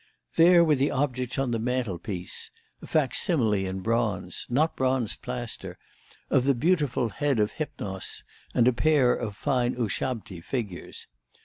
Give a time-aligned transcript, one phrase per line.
[0.35, 2.49] There were the objects on the mantelpiece:
[2.81, 5.77] a facsimile in bronze not bronzed plaster
[6.31, 8.23] of the beautiful head of Hypnos
[8.55, 11.05] and a pair of fine Ushabti figures.